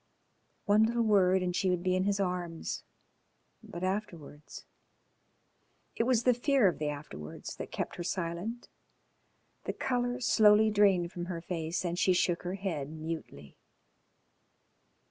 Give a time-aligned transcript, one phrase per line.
[0.65, 2.81] One little word and she would be in his arms...
[3.61, 4.65] but afterwards?
[5.95, 8.67] It was the fear of the afterwards that kept her silent.
[9.65, 13.57] The colour slowly drained from her face and she shook her head mutely.